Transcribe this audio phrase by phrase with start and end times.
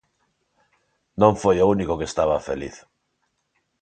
[1.21, 2.75] Non foi o único que estaba feliz.